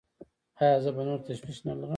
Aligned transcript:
ایا 0.61 0.77
زه 0.83 0.89
به 0.95 1.03
نور 1.07 1.19
تشویش 1.27 1.57
نلرم؟ 1.67 1.89